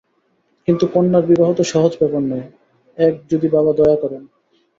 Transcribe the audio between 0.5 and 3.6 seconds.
কিন্তু কন্যার বিবাহ তো সহজ ব্যাপার নয়–এক, যদি